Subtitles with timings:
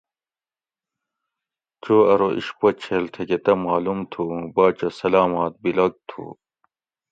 [1.83, 6.23] "چو ارو""اِشپوچھیل تھکہ تہ معلوم تھو اُوں باچہ سلامت بیلوگ تھو"